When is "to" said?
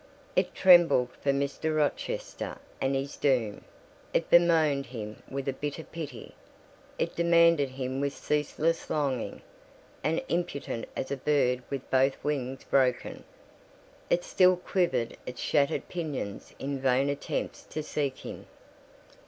17.65-17.83